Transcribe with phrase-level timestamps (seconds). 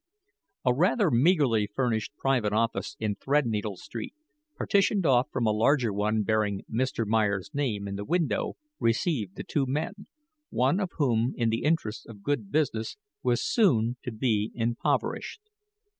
[0.65, 4.15] A rather meagerly furnished private office in Threadneedle Street,
[4.57, 7.05] partitioned off from a larger one bearing Mr.
[7.05, 10.07] Meyer's name in the window, received the two men,
[10.49, 15.41] one of whom, in the interests of good business, was soon to be impoverished.